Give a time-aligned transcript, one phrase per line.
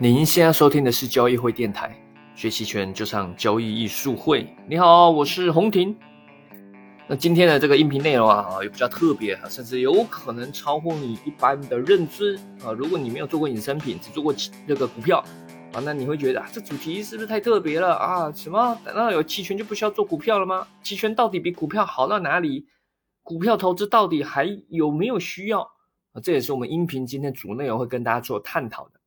[0.00, 2.00] 您现在收听的是交易会电台，
[2.36, 4.46] 学期权就上交易艺术会。
[4.68, 5.96] 你好，我是洪婷。
[7.08, 12.70] 那今天的这个音频内容啊，也比较特别啊，甚至有可能超乎你一般的认知啊。
[12.70, 14.32] 如果你没有做过衍生品，只做过
[14.68, 15.18] 这个股票
[15.72, 18.30] 啊，那你会觉得啊，这主题是不是太特别了啊？
[18.30, 18.78] 什么？
[18.84, 20.64] 难道有期权就不需要做股票了吗？
[20.80, 22.68] 期权到底比股票好到哪里？
[23.24, 25.62] 股票投资到底还有没有需要
[26.12, 26.22] 啊？
[26.22, 28.97] 这也是我们音频今天主内容会跟大家做探讨的。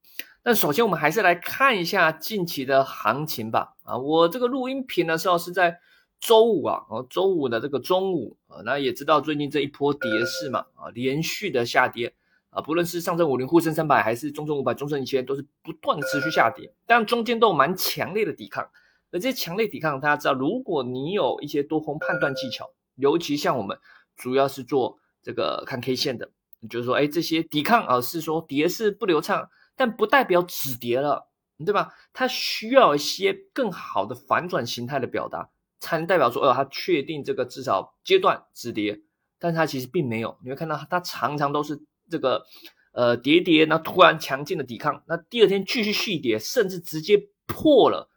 [0.43, 3.75] 那首先，我们还是来看一下近期的行情吧。
[3.83, 5.79] 啊，我这个录音频的时候是在
[6.19, 12.15] 周五啊，哦，周五的这个中午啊，那也知道最近这一波跌势嘛，啊，连续的下跌
[12.49, 18.67] 啊，不论是上证五零、沪深三百，还是中证五百、中证一千，都是不断持续下跌，但中间都有蛮强烈的抵抗。
[19.11, 23.77] 而这些强烈抵抗，大家知道，如果你有一些多空判断技巧，尤其像我们
[24.15, 26.31] 主要是做这个看 K 线的，
[26.67, 29.51] 就是说，哎，这些抵抗啊，是说跌势不流畅。
[29.75, 31.29] 但不代表止跌了，
[31.65, 31.93] 对吧？
[32.13, 39.01] 它需要一些更好的反转形态的表达，才能代表说，哦，它确定这个至少阶段止跌。
[39.39, 42.45] 但是它其实并没有，你会看到它常常都是这个，
[42.91, 48.07] 呃，跌跌，那突然强劲的抵抗，那第二天继续续跌，甚至直接破了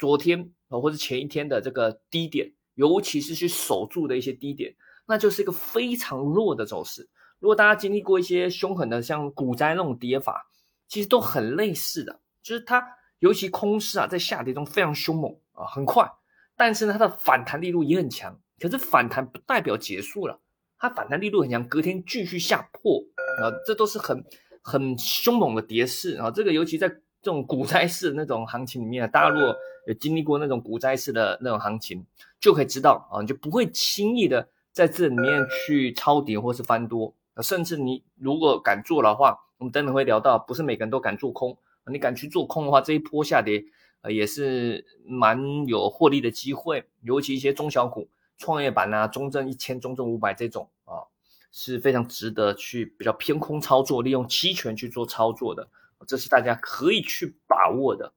[0.00, 4.74] 昨天啊或者前一天的这个低点，尤其是去守住的一些低点，
[5.06, 7.08] 那就是一个非常弱的走势。
[7.38, 10.47] 如果大家经历过一些凶狠的像股灾那种跌法，
[10.88, 12.82] 其实都很类似的，就是它
[13.18, 16.10] 尤其空势啊，在下跌中非常凶猛啊，很快，
[16.56, 18.40] 但是呢，它的反弹力度也很强。
[18.58, 20.40] 可是反弹不代表结束了，
[20.78, 23.04] 它反弹力度很强，隔天继续下破
[23.40, 24.24] 啊，这都是很
[24.62, 26.30] 很凶猛的跌势啊。
[26.30, 29.54] 这个尤其在这种股灾式那种行情里面，大家如果
[29.86, 32.04] 有经历过那种股灾式的那种行情，
[32.40, 39.38] 就可以知道啊，你就不会轻易的在这里面去超跌或是翻多，甚至你如果敢做的话。
[39.58, 43.64] 我们等等会聊到，不是每个人都敢做空，你敢去做空的话，这一波下跌，
[44.02, 46.88] 呃，也是蛮有获利的机会。
[47.02, 51.10] 尤其一些中小股、创业板啊、中证一千、中证五百这种啊，
[51.50, 55.68] 是非常值得去比较偏空操作，利用期权去做操作的，
[56.06, 58.12] 这是大家可以去把握的。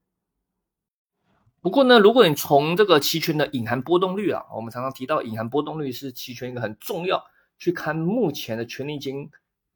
[1.60, 7.24] 不过呢，如果你从这个期权的隐含波动率啊，我们常常提到隐含波动率是期权一个很重要
[7.58, 9.30] 去看目前的权利金。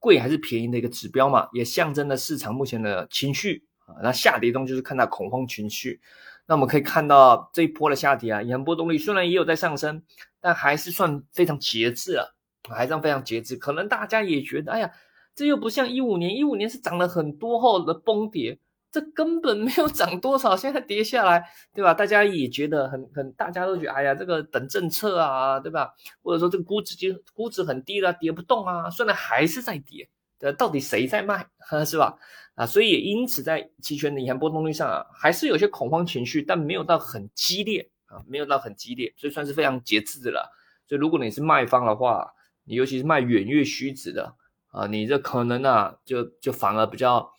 [0.07, 3.99] 贵还是便宜的一个指标嘛，也象征了市场目前的情绪啊。
[4.05, 6.01] 那下跌中就是看到恐慌情绪。
[6.47, 10.01] 那我们可以看到这一波的下跌啊，银行波动率虽然也有在上升，
[10.41, 12.37] 但还是算非常节制了，
[12.69, 13.57] 还算非常节制。
[13.57, 14.93] 可能大家也觉得，哎呀，
[15.35, 18.61] 这又不像一五年，一五年是涨了很多后的崩跌。
[18.97, 21.93] 这根本没有涨多少，现在跌下来，对吧？
[21.93, 25.93] 大家也觉得很很，大家都觉得，哎呀，这个等政策啊，对吧？
[26.23, 30.09] 或者说这个估值就估值很低了，跌不动啊，虽然还是在跌，
[30.41, 31.47] 呃，到底谁在卖，
[31.85, 32.17] 是吧？
[32.55, 40.51] 啊，所以也因此在期权的银行波动率上啊，还是有些恐慌情绪，但没有到很激烈啊，没有到很激烈，所以算是非常节制的了。
[40.89, 42.33] 所以如果你是卖方的话，
[42.65, 44.35] 你尤其是卖远月虚值的
[44.69, 47.31] 啊，你这可能啊，就就反而比较。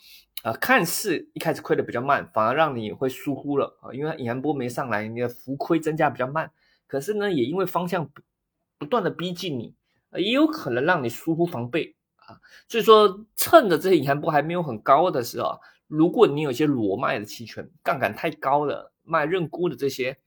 [0.48, 6.50] 啊，看似一开始亏的比较慢，反而让你会疏忽了啊，因为隐含波没上来，你的浮亏增加比较慢。
[6.88, 8.22] 可是呢，也因为方向不
[8.78, 9.76] 不断的逼近你，
[10.14, 12.40] 也有可能让你疏忽防备啊。
[12.70, 20.18] 所以说，趁着这些隐含波还没有很高的时候，如果你有些裸卖的期权，杠杆太高了，卖认沽的这些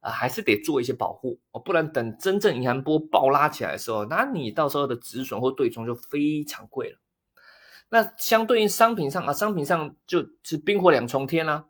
[0.00, 6.98] 啊，还是得做一些保护哦，不然等真正隐含波爆拉起来的时候，那你到时候的止损或对冲就非常贵了。
[7.90, 11.66] 那相对应商品上啊，商品上就是冰火两重天啦，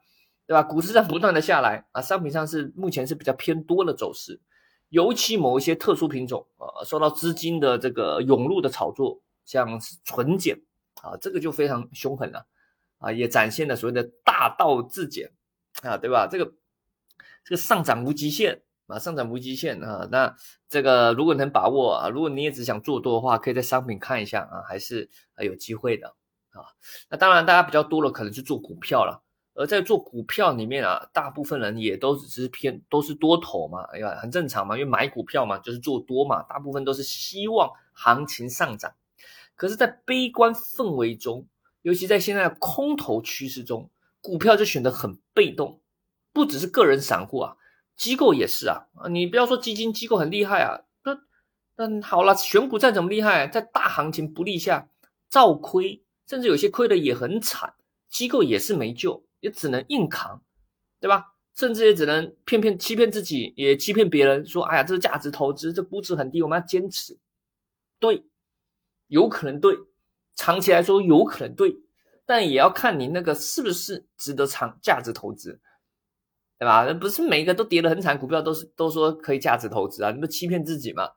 [0.47, 0.63] 对吧？
[0.63, 4.41] 股市在不断的下来啊，商品上是目前是比较偏多的走势，
[4.89, 10.59] 尤其某一些特殊品种啊，受到资金的这个涌入的炒作，像纯碱
[11.03, 12.47] 啊，这个就非常凶狠了
[12.99, 15.33] 啊，也展现了所谓的大道至简
[15.83, 16.27] 啊，对吧？
[16.31, 16.55] 这个
[17.45, 20.37] 这个上涨无极限啊，上涨无极限啊，那
[20.69, 25.09] 这个如果能把握啊，如果你也只想做多的话，可以在商品看一下啊，还是
[25.39, 26.15] 有机会的。
[26.51, 26.71] 啊，
[27.09, 29.25] 那当然，大家比较多的可能是做股票了，
[29.55, 38.95] 而在做股票里面啊，大部分人也都只是偏都是多头嘛，哎呀，很正常嘛，因为买股票嘛就是做多嘛，大部分都是希望行情上涨。
[39.57, 41.47] 可是，在悲观氛围中，
[41.83, 43.91] 尤其在现在空头趋势中，
[44.21, 45.81] 股票就显得很被动。
[46.33, 47.57] 不只是个人散户啊，
[47.97, 51.19] 机构也是啊，你不要说基金机构很厉害啊，那
[51.77, 54.89] 那好了，选股再怎么厉害，在大行情不利下
[55.29, 56.03] 照亏。
[56.27, 57.75] 甚至有些亏的也很惨，
[58.09, 60.43] 机构也是没救，也只能硬扛，
[60.99, 61.35] 对吧？
[61.55, 67.19] 甚至也只能骗骗欺骗自己，也欺骗别人，说：“哎呀，这是价值投资，这估值很低，我们要坚持。”
[68.01, 68.25] 对，
[69.07, 69.77] 有可能对，
[70.35, 71.77] 长期来说有可能对，
[72.25, 75.61] 但也要看你那个是不是值得长价值投资，
[76.65, 76.95] 对吧？
[76.95, 81.11] 不是每一个都跌得很惨，股票都是都说可以价值投资啊，你不欺骗自己嘛？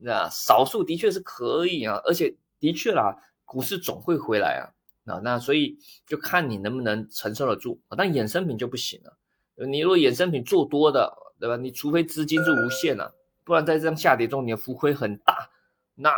[0.00, 3.14] 那少数的确是可以啊，而且的确啦，
[3.44, 4.74] 股市总会回来啊。
[5.04, 5.78] 那那所以
[6.08, 7.94] 就看你能不能承受得住啊。
[7.96, 9.16] 但衍生品就不行了，
[9.64, 11.56] 你如果衍生品做多的，对吧？
[11.56, 13.14] 你除非资金是无限的，
[13.44, 15.50] 不然在这样下跌中你的浮亏很大，
[15.94, 16.14] 那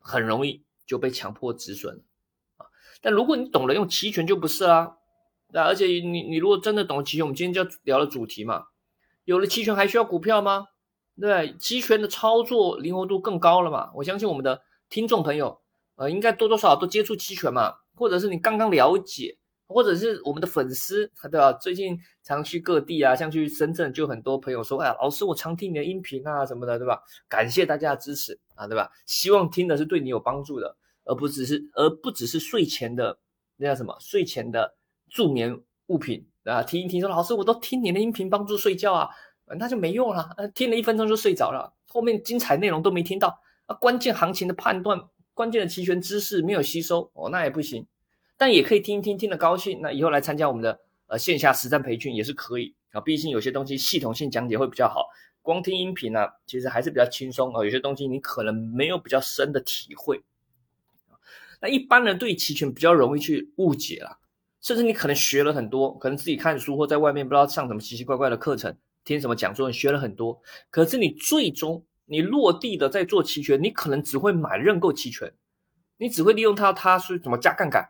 [0.00, 2.02] 很容易就被强迫止损
[2.56, 2.66] 啊。
[3.00, 4.96] 但如果你懂得用期权就不是啦，
[5.52, 8.66] 对而且你你如果真的懂期权，我们今天就要聊的主题嘛，
[9.24, 10.66] 有了期权还需要股票吗？
[11.20, 13.90] 对，期权的操作灵活度更高了嘛？
[13.94, 15.60] 我相信我们的听众朋友，
[15.94, 19.38] 呃，应该多多少少都接触期权嘛，或者是你刚刚了解，
[19.68, 21.52] 或者是我们的粉丝，对吧？
[21.52, 27.00] 最近常去各地啊，像去深圳，就很多朋友说，哎呀，老师，我常听你的音频啊，什么的，对吧？
[27.28, 28.90] 感谢大家的支持啊，对吧？
[29.06, 33.20] 希望听的是对你有帮助的，而不只是，而不只是睡前的
[33.56, 33.96] 那叫什么？
[34.00, 34.74] 睡前的
[35.08, 39.08] 助眠物品啊，听一听说，老师，我都听你的音频帮助睡觉啊。
[39.58, 44.98] 那就没用了，呃，听了一分钟就睡着了，后面精彩内容都没听到，啊，关键行情的判断，
[45.34, 47.86] 关键的期权知识没有吸收，哦，那也不行，
[48.38, 55.08] 但也可以听一听，听得高兴，那以后来参加我们的呃线下实战培训也是可以啊，毕竟有些东西系统性讲解会比较好，
[55.42, 60.22] 光听音频呢，其实还是比较轻松啊，有些东西你可能没有比较深的体会，
[61.60, 64.18] 那一般人对期权比较容易去误解了，
[64.64, 68.74] 甚至你可能学了很多，可能自己看书或在外面不知道上什么奇奇怪怪的课程。
[69.04, 70.40] 听什么讲座，你学了很多，
[70.70, 75.34] 可是你最终你落地的在做期权，你可能只会买认购期权，
[75.98, 77.86] 你只会利用它，它是怎么加杠杆，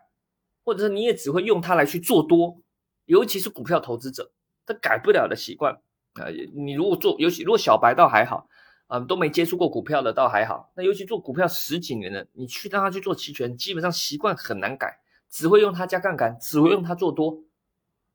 [0.65, 2.59] 或者是你也只会用它来去做多，
[3.05, 4.33] 尤其是股票投资者，
[4.65, 5.75] 他改不了的习惯
[6.15, 6.27] 啊。
[6.53, 8.49] 你如果做，尤其如果小白倒还好
[8.87, 14.99] 啊，都没接触过股票的倒还好，那尤其做股票十几年的，你去让他去做期权，基本上习惯很难改，
[15.35, 17.43] 只会用它加杠杆，只会用它做多，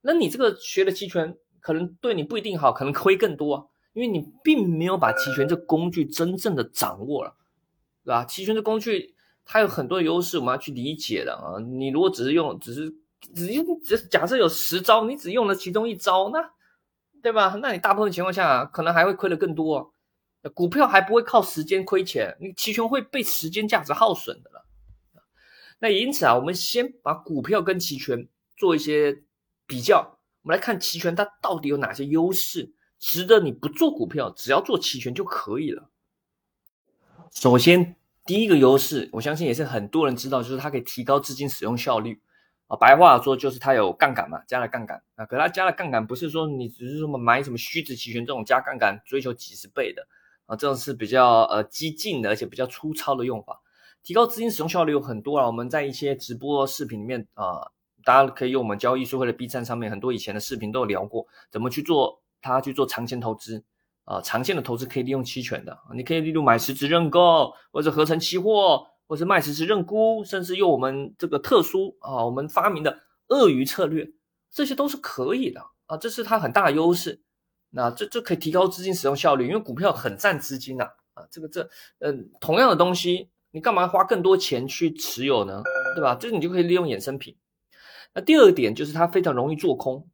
[0.01, 1.37] 那你这个学的期权。
[1.63, 7.37] 可能对你不一定好，可能亏更多，因为你并没有把期权这工具真正的掌握了，
[8.03, 8.25] 对吧？
[8.25, 9.15] 期权这工具
[9.45, 11.61] 它有很多优势，我们要去理解的啊。
[11.61, 12.91] 你如果只是用，只是
[13.35, 16.51] 只用，只假设有十招，你只用了其中一招，那
[17.23, 17.59] 对吧？
[17.61, 19.93] 那你大部分情况下可能还会亏的更多。
[20.55, 24.65] 股票还不会靠时间亏钱，你期权会被时间价值耗损的了。
[25.81, 29.23] 那因此啊，我们先把股票跟期权做一些
[29.67, 30.19] 比较。
[30.43, 35.91] 我们来看期权，它到底有哪些优势，值得你不做股票，只要做期权就可以了。
[37.31, 42.21] 首先，第一个优势，我相信也是很多人知道，就是它可以提高资金使用效率
[42.69, 42.77] 啊。
[42.77, 45.25] 白话说，就是它有杠杆嘛，加了杠杆啊。
[45.27, 50.07] 可它加了杠杆，不是说你只是什么买什么虚值期权这种加杠杆追求几十倍的
[50.47, 53.63] 啊，这种是比较呃激进的，而且比较粗糙的用法。
[54.03, 57.71] 提高资金使用效率有很多啊，我们在一些直播视频里面啊。
[58.03, 63.63] 大家可以用我们交易术会的 B 站上面很多以前的视频都有聊过，怎么去做它去做长线投资
[64.07, 74.11] 啊，长线的投资可以利用期权的，你可以例如买实质认购，或者合成期货，或者卖实时认沽，甚至用我们这个特殊啊，我们发明的鳄鱼策略，
[74.51, 77.21] 这些都是可以的啊，这是它很大的优势。
[77.69, 81.69] 那这这可以提高资金使用效率，因为股票很占资金呐啊，这个这
[81.99, 85.63] 嗯，同样的东西，你干嘛花更多钱去持有呢？
[85.97, 86.15] 对吧？
[86.15, 87.37] 这你就可以利用衍生品。
[88.15, 90.09] 那第二点就是它非常容易做空，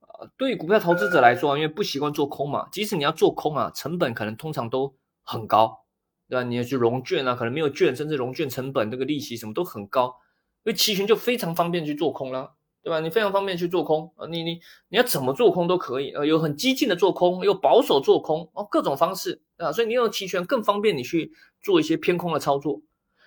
[0.00, 5.84] 啊，对股票投资者来说，因为不习惯做空嘛，即使你要做空啊，成本可能通常都很高，
[6.28, 6.42] 对吧？
[6.42, 10.16] 你要去融券啊，可能没有券，甚至融券成本这个利息什么都很高，
[10.64, 13.00] 因为期权就非常方便去做空了，对吧？
[13.00, 22.80] 你非常方便去做空啊，你你你要怎么做空都可以，呃，有很激进的做空，有保守做空，哦，各种方式啊，所以你用期权更方便你去做一些偏空的操作。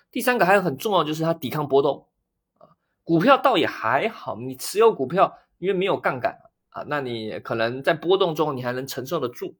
[0.09, 2.07] 第三个还有很重要就是它抵抗波动
[2.57, 2.75] 啊。
[3.03, 6.37] 股票倒也还好，你持有股票因为没有杠杆
[6.69, 9.57] 啊，那你可能在波动中你还能承受得住。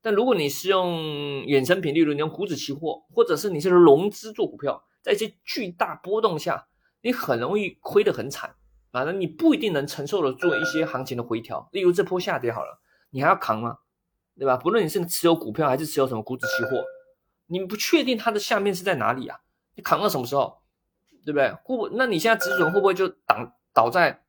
[0.00, 0.98] 但如果你是用
[1.42, 6.68] 衍生品，例如你用股指期货，或者是你是融资做股票，在一些巨大波动下，
[7.02, 8.54] 你很容易亏得很惨
[8.92, 9.02] 啊。
[9.04, 11.68] 那你不一定能承受得住一些行情的回调。
[11.72, 13.78] 例如这波下跌好了，你还要扛吗？
[14.38, 14.56] 对吧？
[14.56, 16.84] 不论你是持有股票还是持有什么股指期货，
[17.46, 19.40] 你不确定它的下面是在哪里啊？
[19.74, 20.58] 你扛到什么时候？
[21.24, 21.52] 对不对？
[21.64, 24.22] 会，那你现在止损会不会就倒倒在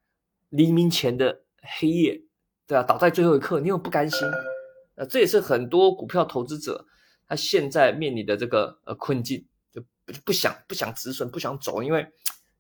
[0.50, 2.22] 黎明前的黑夜？
[2.68, 4.28] 对啊，倒在最后一刻，你又不甘心。
[4.96, 6.86] 呃，这也是很多股票投资者
[7.28, 9.82] 他现在面临的这个呃困境，就
[10.26, 12.06] 不想不想止损，不想走，因为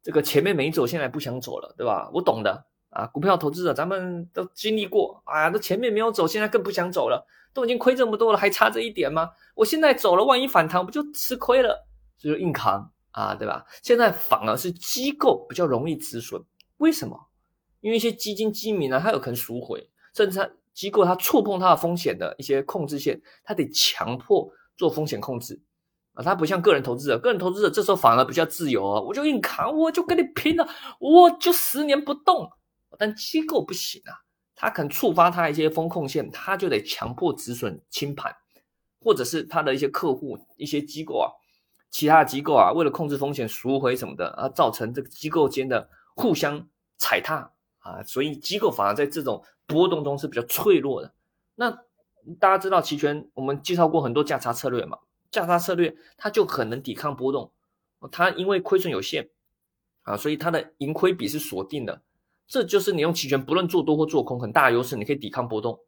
[0.01, 2.09] 这个前面没走，现在不想走了，对吧？
[2.13, 9.29] 我懂的啊，股票投资者咱们都经历过啊，那前面没有走，现在更不想走了，都已经亏这么多了，还差这一点吗？
[9.55, 11.87] 我现在走了，万一反弹，不就吃亏了？
[12.17, 12.91] 所以硬扛。
[13.11, 13.65] 啊，对吧？
[13.81, 16.41] 现在反而是机构比较容易止损，
[16.77, 17.19] 为什么？
[17.81, 25.59] 因为一些基金基民呢，他有可能赎回，甚至他机构他触碰他的风险的一些控制线，他得强迫做风险控制
[26.13, 30.69] 啊，他不像个人投资者，个人投资者这时候反而比较自由啊，我就硬扛，我就跟你拼了，
[30.99, 32.47] 我就十年不动。
[32.99, 34.13] 但机构不行啊，
[34.53, 38.35] 他可能触发他一些风控线，他就得强迫止损清盘，
[38.99, 41.31] 或者是他的一些客户、一些机构啊，
[41.89, 46.67] 其他机构啊，为了控制风险赎回什么的啊，造成这个机构间的互相
[46.99, 47.53] 踩踏。
[47.81, 51.13] 啊，所以机构反而在这种波动中是比较脆弱的。
[51.55, 51.71] 那
[52.37, 54.97] 大家知道期权，我们介绍过很多价差策略嘛？
[55.31, 57.53] 价差策略它就很能抵抗波动，
[58.11, 59.29] 它因为亏损有限
[60.01, 62.01] 啊，所以它的盈亏比是锁定的。
[62.49, 65.79] 这就是你用期权不论做多或做空很大的优势，你可以抵抗波动。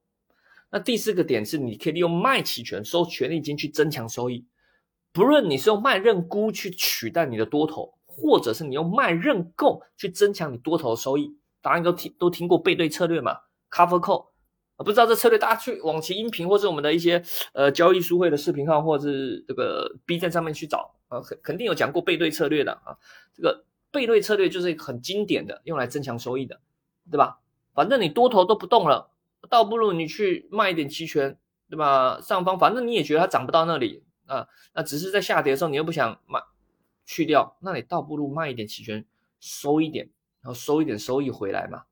[0.71, 4.45] 那第四个点是，你可以利用卖期权收权利金去增强收益。
[5.11, 11.35] 不论你是用卖认沽去取代你的多头，或者是你用卖认购去增强你多头的收益。
[11.61, 13.37] 答案都听都听过背对策略嘛
[13.69, 14.27] ，Cover Call
[14.77, 17.21] 啊，不知道这策略，大家去往期音频或者我们的一些
[17.53, 22.95] 呃交易书会的视频号，或者是这个 B 站上面去找啊，肯肯定有讲过背对策略的啊。
[23.35, 26.60] 这个背对策略就是很经典的，用来增强收益的，
[27.12, 27.39] 对吧？
[27.74, 29.12] 反正你多头都不动了，
[29.50, 31.38] 倒不如你去卖一点期权，
[31.69, 32.19] 对吧？
[32.21, 36.41] 上方反正你也觉得它涨不到那里啊，那只是在下跌的时候你又不想卖
[37.05, 39.05] 去掉，那你倒不如卖一点期权
[39.39, 40.10] 收一点。
[40.43, 41.83] 然后收一点收益回来嘛，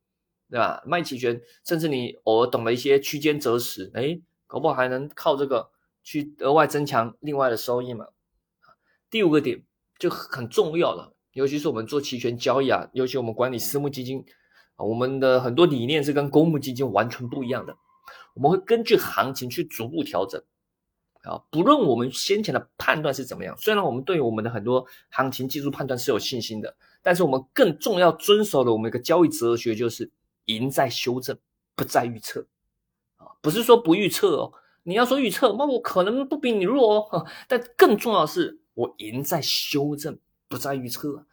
[0.49, 0.81] 对吧？
[0.83, 5.69] 卖期权，甚至你偶尔懂了一些区间择时，哎，搞不好还能靠这个
[6.01, 8.07] 去额外增强另外的收益嘛。
[9.07, 9.63] 第五个点
[9.99, 14.25] 就很重要了，尤其是我们做期权交易啊，尤其我们管理私募基金
[14.75, 17.77] 啊，我们的很多理念是跟公募基金完全不一样的，
[18.33, 20.43] 我们会根据行情去逐步调整
[21.23, 26.75] 啊，不论我们先前的判断是怎么样，虽然我们对我们的很多行情技术判断是有信心的。
[27.01, 30.11] 但是我们更重要遵守的我们一个交易哲学就是
[30.47, 31.37] 赢在修正，
[31.73, 32.45] 不在预测
[33.15, 34.51] 啊，不是说不预测哦。
[34.83, 37.25] 你要说预测，那我可能不比你弱哦。
[37.47, 40.19] 但更重要的是，我赢在修正，
[40.49, 41.25] 不在预测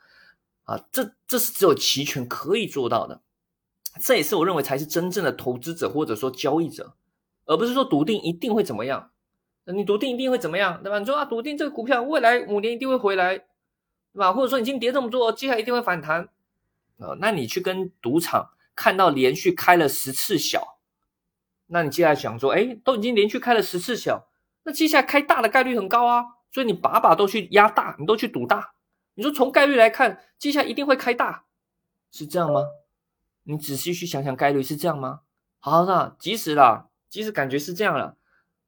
[0.67, 0.79] 啊。
[0.93, 3.23] 这这是只有期权可以做到的，
[4.01, 6.95] 这也是我认为才是真正的投资者或者说交易者，
[7.47, 9.11] 而不是说笃定一定会怎么样。
[9.65, 10.99] 你笃定一定会怎么样，对吧？
[11.01, 13.45] 你说啊，笃定这个股票未来五年一定会回来。
[14.13, 14.33] 对吧？
[14.33, 16.31] 或者说已经跌这么多，接下来一定会反弹，
[16.97, 20.79] 呃，那你去跟赌场看到连续开了十次小，
[21.67, 24.27] 那你接下来想说，哎，都已经连续开了十次小，
[24.63, 28.73] 那接下来开大的概率很高啊，所以你把把都去压大，你都去赌大。
[29.17, 31.45] 你说从概率来看，接下来一定会开大，
[32.11, 32.63] 是这样吗？
[33.43, 35.21] 你仔细去想想，概率是这样吗？
[35.59, 38.17] 好的，即使啦，即使感觉是这样了，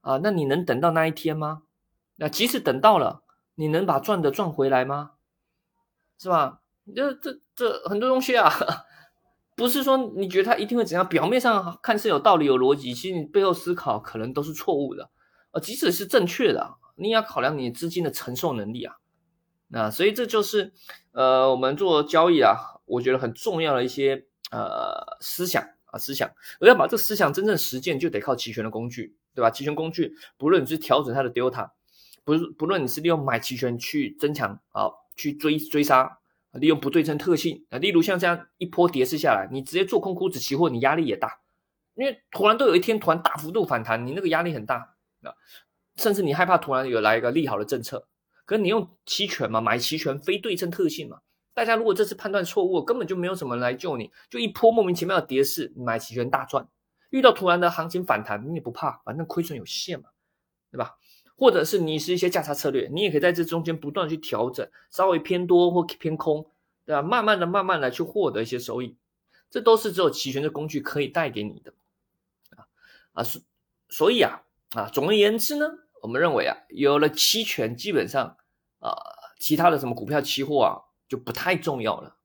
[0.00, 1.62] 啊，那你能等到那一天吗？
[2.16, 3.22] 那即使等到了，
[3.54, 5.12] 你能把赚的赚回来吗？
[6.18, 6.62] 是吧？
[6.96, 8.50] 这这这很多东西啊，
[9.54, 15.10] 不是说你觉得它一定会怎样，表面上看是有道理、有逻辑，其实你背后思考可能都是错误的。
[15.50, 18.96] 呃，即使是正确的，你也要考量你资金的承受能力啊。
[19.68, 20.72] 那所以这就是
[21.12, 26.28] 呃，我们做交易啊，我觉得很重要的一些呃思想啊思想。
[26.60, 29.50] 而要把这个思想真正实践，就得靠期权的工具，对吧？
[29.50, 31.70] 期权工具，不论你是调整它的 delta，
[32.24, 34.90] 不是不论你是利用买期权去增强啊。
[35.18, 36.20] 去追追杀，
[36.52, 41.40] 利用不对称特性啊，例如像这样一波跌势下来，你直接做空股指期货，你压力也大，
[41.96, 44.94] 因为突然都有一天突然大幅度反弹，你那个压力很大
[45.24, 45.34] 啊，
[45.96, 48.06] 甚至你害怕突然有来一个利好的政策，
[48.48, 51.20] 可你用期权嘛，买期权非对称特性嘛，
[51.52, 56.66] 大家如果这次判断错误，根本就没有什么人来救你，就一波莫名其妙的跌势，买期权大赚，
[57.10, 60.08] 遇到突然的行情反弹，你也不怕，反正亏损有限嘛，
[60.72, 60.96] 对吧？
[61.36, 66.50] 或者是你是一些价差策略，你也可以在这中间不断去调整，稍微偏多或偏空，
[66.86, 67.02] 对吧？
[67.02, 68.96] 慢慢的、慢慢的去获得一些收益，
[69.50, 71.74] 这都是只有期权的工具可以带给你的，
[72.56, 72.64] 啊
[73.12, 73.42] 啊，所
[73.90, 74.42] 所以啊
[74.74, 75.66] 啊，总而言之呢，
[76.02, 78.36] 我们认为啊，有了期权，基本上
[78.80, 78.96] 啊，
[79.38, 80.70] 其他的什么股票、期货啊，
[81.08, 82.16] 就不太重要了。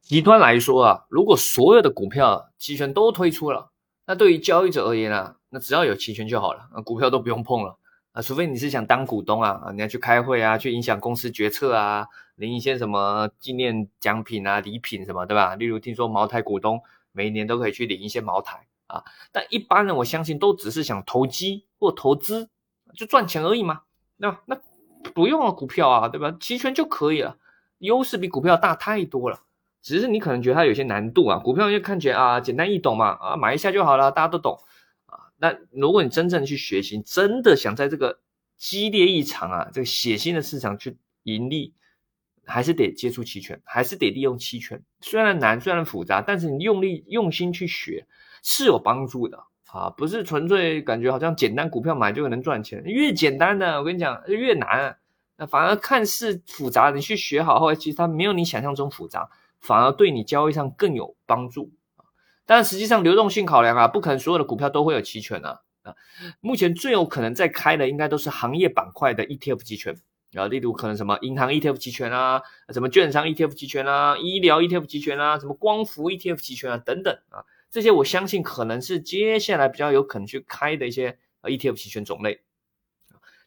[0.00, 3.70] 极端来说啊，如果所有的股票期权都推出了，
[4.06, 5.36] 那对于交易者而言啊。
[5.50, 7.78] 那只要有期权就好了，啊，股票都不用碰了
[8.10, 15.54] 啊，除非你是想当股东啊，啊，你要去开会啊，去影响公司决策啊，领一些什么纪念奖品啊、礼品什么，对吧？
[15.54, 22.48] 例如听说茅台股东每一年都可以去领一些茅台啊，但一般人我相信都只是想投机或投资，
[22.94, 23.82] 就赚钱而已嘛，
[24.16, 24.56] 那那
[25.12, 26.36] 不用啊，股票啊，对吧？
[26.38, 27.36] 期权就可以了，
[27.78, 29.40] 优势比股票大太多了，
[29.82, 34.58] 只是你可能觉得它有些难度啊，股票就看起来啊简单易懂嘛，啊买一下就好了，大家都懂
[35.06, 35.18] 啊。
[35.36, 38.20] 那如果你真正去学习，真的想在这个
[38.56, 41.74] 激烈异常啊，这个血腥的市场去盈利，
[42.46, 44.82] 还是得接触期权，还是得利用期权。
[45.00, 48.06] 虽然难，虽然复杂，但是你用力用心去学
[48.42, 49.90] 是有帮助的啊！
[49.90, 54.96] 不是纯粹感觉好像简单股票买就能赚钱，越简单的我跟你讲越难。
[55.36, 59.28] 那反而看似复杂，你去学好后，其实它没有你想象中复杂，
[59.60, 62.06] 反而对你交易上更有帮助啊！
[62.46, 65.94] 但实际上流动性考量啊，不可能所有的股票都会有期权啊啊！
[66.40, 69.96] 目前最有可能在开的，应该都是行业板块的 ETF 期权
[70.38, 82.42] 啊，例如可能什么银行 ETF 期权啊，什么券商 ETF 期权啊，医疗 ETF 期权啊，什么光伏 ETF 期权啊等等啊，这些我相信可能是接下来比较有可能去开的一些 ETF 期权种类，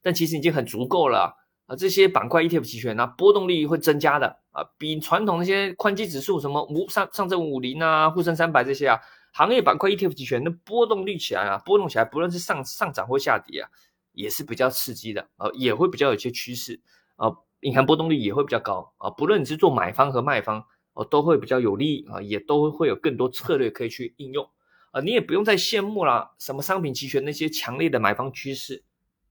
[0.01, 1.37] 但其实已经很足够了。
[1.67, 9.01] 啊，这些板块 ETF 期权，那波动率会增加的啊，比传统那些宽基指数，什么五上上证五零啊、沪深三百这些啊，
[9.33, 13.69] 行业板块 ETF 期权，那波动率起来啊，波动起来，不论是上上涨或下跌啊，
[14.17, 16.81] 也是比较刺激的啊，也会比较有些趋势
[17.15, 17.31] 啊，
[17.61, 24.49] 隐含波动率也会比较高啊，不论你是做买方和卖方哦，都会比较有利啊，也都会有更多策略可以去应用
[24.91, 28.83] 啊，你也不用再羡慕了，什么商品期权那些强烈的买方趋势。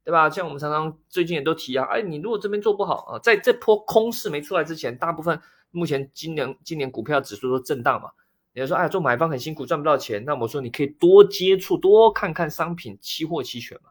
[0.07, 0.31] 对吧？
[0.31, 5.37] 像我们常常最近也都提啊，哎，你如果这边做不好啊，在这波空势没出来之前，大部分
[5.73, 8.09] 目前今年今年股票指数都震荡嘛。
[8.55, 10.25] 你说，哎，做买方很辛苦，赚不到钱。
[10.25, 13.91] 那我说，你可以多接触，多看看商品期货期权嘛。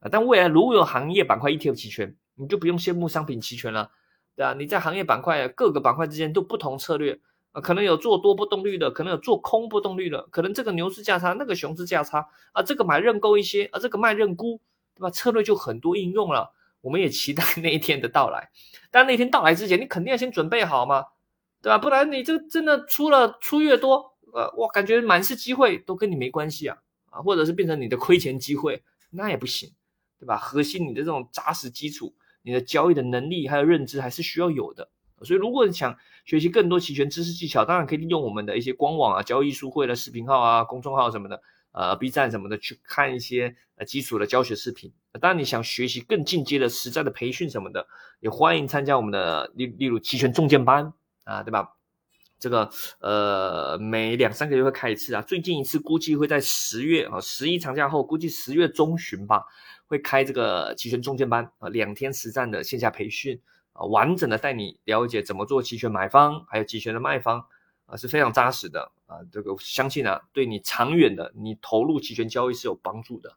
[0.00, 3.90] 啊，但未来如果有行业板块 ETF 期权，你就不用羡慕商品期权了，
[4.34, 4.54] 对吧？
[4.54, 7.20] 你在行业板块各个板块之间都不同策略
[7.52, 14.60] 啊，可能有做多波动率的，可能有做空波动率的，可能这个牛市价差，那个熊市价差啊，这个买认购一些啊，这个卖认沽。
[14.98, 15.10] 对吧？
[15.10, 18.48] 策略就很多应用了，我们也期待 那一天的到来。
[18.90, 21.04] 但那天到来之前，你肯定要先准备好嘛，
[21.60, 21.76] 对吧？
[21.76, 26.78] 不然你这真的出了出越多，呃，哇，感觉满是机会都跟你没关系啊，
[27.10, 29.70] 啊，或者是变成你的亏钱机会，那也不行，
[30.18, 30.36] 对吧？
[30.36, 34.88] 核心你的这种扎实基础，你的交易的能力还有认知还是需要有的。
[35.22, 41.42] 所以，如果你想学习更多期权知识技巧，当然可以利用我们的一些官网啊、交易书会的视频号啊、公众号什么的。
[41.72, 44.90] 呃，B 站什么的去看一些呃基础的教学视频。
[45.20, 47.86] 当然，你想学习更进阶的实战的培训什么的，
[48.20, 51.74] 也欢迎参加我们的例例如期权重建班啊，对吧？
[52.38, 59.44] 这个呃每两三个月会开一次啊，最近一次估计会在十月啊，十一长假后估计十月中旬吧，
[59.86, 63.40] 会开这个期权中间班啊，两天实战的线下培训
[63.72, 67.46] 啊，完整的带你了解怎么做期权买方，还有期权的卖方。
[67.88, 73.36] 啊，是非常扎实的啊，这个相信啊，对你长远的你投入期权交易是有帮助的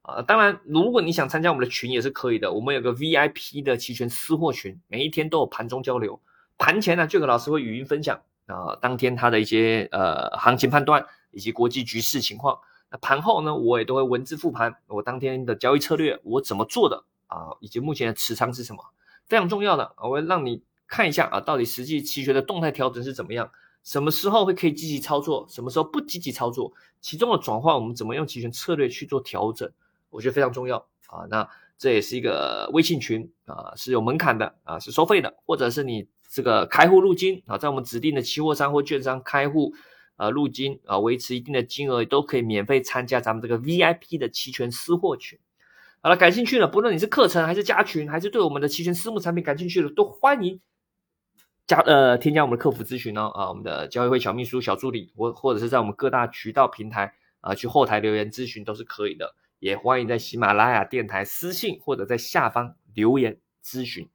[0.00, 0.22] 啊。
[0.22, 6.18] 当然，如果你想参加我们的群也是可以的，我们有个 VIP 的期权私货群，每一天都有盘中交流，
[6.56, 12.58] 盘前呢，这个老师会语音分享啊，当天他的一些呃行情判断以及国际局势情况。
[13.00, 18.84] 盘后呢，我也都会文字复盘我当天的交易策略，我怎么做的啊，以及目前的持仓是什么，
[19.26, 23.50] 非常重要的，我会让你看一下啊，到底实际期权的动态调整是怎么样。
[23.82, 25.44] 什么时候会可以积极操作？
[25.48, 26.72] 什么时候不积极操作？
[27.00, 29.68] 其中的转换，我们怎么用期权策略去做调整？
[30.10, 30.76] 我觉得非常重要
[31.08, 31.26] 啊。
[31.28, 39.74] 那这也是一个微信群啊，是有门槛的啊，是收费的，或者是你这个开户入金啊，在我们指定的期货商或券商开户
[40.16, 45.38] 啊入金啊，维持一定的金额都可以免费参加咱们这个 VIP 的期权私货群。
[46.00, 50.60] 好了，感兴趣的，不论你是课程还是加群，还是对我们的期权私募产品感兴趣的，都欢迎。
[51.64, 59.36] 加呃，添加我们的客服咨询哦，啊，我们的交易会小秘书、小助理，或或者是在我们各大渠道平台啊，去后台留言咨询都是可以的。
[59.60, 64.08] 也欢迎在喜马拉雅电台私信或者在下方留言咨询。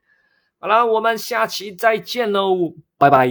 [0.60, 3.29] 好了，我们下期再见喽，拜拜。